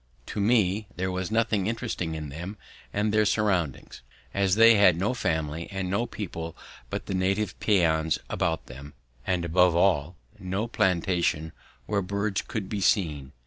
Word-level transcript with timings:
To 0.25 0.41
me 0.41 0.87
there 0.95 1.11
was 1.11 1.29
nothing 1.29 1.67
interesting 1.67 2.15
in 2.15 2.29
them 2.29 2.57
and 2.91 3.13
their 3.13 3.23
surroundings, 3.23 4.01
as 4.33 4.55
they 4.55 4.73
had 4.73 4.97
no 4.97 5.13
family 5.13 5.67
and 5.69 5.91
no 5.91 6.07
people 6.07 6.57
but 6.89 7.05
the 7.05 7.13
native 7.13 7.53
peons 7.59 8.17
about 8.27 8.65
them, 8.65 8.95
and, 9.27 9.45
above 9.45 9.75
all, 9.75 10.15
no 10.39 10.67
plantation 10.67 11.51
where 11.85 12.01
birds 12.01 12.41
could 12.41 12.67
be 12.67 12.81
seen. 12.81 13.31